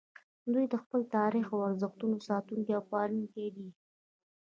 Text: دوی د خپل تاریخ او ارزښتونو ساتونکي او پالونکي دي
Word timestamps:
دوی 0.53 0.65
د 0.69 0.75
خپل 0.83 1.01
تاریخ 1.17 1.45
او 1.53 1.59
ارزښتونو 1.69 2.17
ساتونکي 2.29 2.71
او 2.77 2.83
پالونکي 2.91 3.45
دي 3.55 3.67